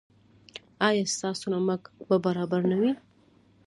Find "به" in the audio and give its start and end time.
2.07-2.15